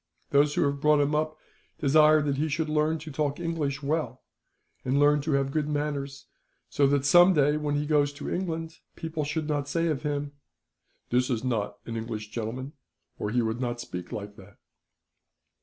[0.31, 1.37] Those who have brought him up
[1.77, 4.23] desire that he should learn to talk English well,
[4.83, 6.25] and learn to have good manners,
[6.69, 10.31] so that some day, when he goes to England, people should not say of him:
[11.11, 12.73] "'"This is not an English gentleman,
[13.19, 14.57] or he would not speak like that."'